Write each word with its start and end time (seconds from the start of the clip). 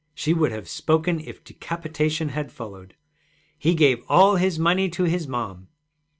She 0.15 0.33
would 0.33 0.51
have 0.51 0.67
spoken 0.67 1.19
if 1.19 1.43
decapitation 1.43 2.29
had 2.29 2.51
followed. 2.51 2.95
'He 3.59 3.75
gave 3.75 4.01
all 4.09 4.35
his 4.37 4.57
money 4.57 4.89
to 4.89 5.03
his 5.03 5.27
mom.' 5.27 5.67